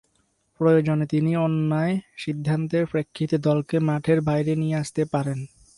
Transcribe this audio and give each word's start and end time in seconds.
প্রয়োজনে 0.59 1.05
তিনি 1.05 1.31
অন্যায় 1.37 1.95
সিদ্ধান্তের 2.17 2.83
প্রেক্ষিতে 2.85 3.35
দলকে 3.37 3.75
মাঠের 3.79 4.19
বাইরে 4.21 4.53
নিয়ে 4.55 4.75
আসতে 4.75 5.03
পারেন। 5.05 5.39